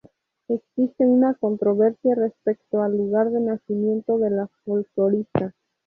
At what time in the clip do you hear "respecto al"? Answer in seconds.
2.15-2.97